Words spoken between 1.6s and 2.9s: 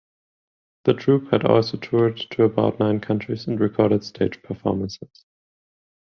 toured to about